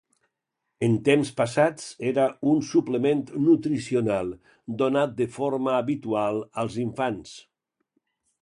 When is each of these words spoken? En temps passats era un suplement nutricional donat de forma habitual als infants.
En 0.85 0.95
temps 1.09 1.31
passats 1.41 1.83
era 2.11 2.23
un 2.53 2.63
suplement 2.71 3.21
nutricional 3.49 4.33
donat 4.83 5.15
de 5.23 5.29
forma 5.37 5.77
habitual 5.83 6.45
als 6.63 6.81
infants. 6.89 7.37